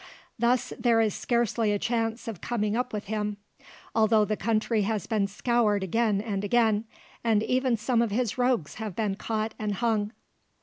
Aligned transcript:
Thus 0.39 0.73
there 0.79 0.99
is 0.99 1.13
scarcely 1.13 1.71
a 1.71 1.77
chance 1.77 2.27
of 2.27 2.41
coming 2.41 2.75
up 2.75 2.91
with 2.91 3.03
him, 3.03 3.37
although 3.93 4.25
the 4.25 4.35
country 4.35 4.81
has 4.81 5.05
been 5.05 5.27
scoured 5.27 5.83
again 5.83 6.19
and 6.21 6.43
again, 6.43 6.85
and 7.23 7.43
even 7.43 7.77
some 7.77 8.01
of 8.01 8.09
his 8.09 8.35
rogues 8.35 8.73
have 8.81 8.95
been 8.95 9.13
caught 9.13 9.53
and 9.59 9.73
hung." 9.75 10.11